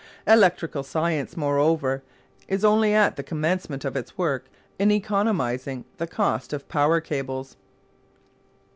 [0.25, 2.01] Electrical science, moreover,
[2.47, 4.45] is only at the commencement of its work
[4.79, 7.55] in economising the cost of power cables.